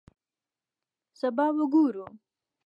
[1.19, 2.05] سبا به ګورو